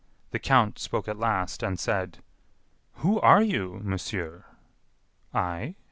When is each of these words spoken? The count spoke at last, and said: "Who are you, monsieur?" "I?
The 0.31 0.39
count 0.39 0.79
spoke 0.79 1.07
at 1.07 1.19
last, 1.19 1.61
and 1.61 1.79
said: 1.79 2.23
"Who 3.05 3.19
are 3.19 3.43
you, 3.43 3.79
monsieur?" 3.83 4.45
"I? 5.31 5.75